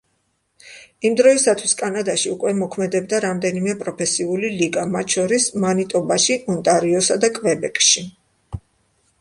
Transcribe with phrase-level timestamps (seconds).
[1.09, 8.07] იმ დროისთვის კანადაში უკვე მოქმედებდა რამდენიმე პროფესიული ლიგა, მათ შორის მანიტობაში, ონტარიოსა და კვებეკში.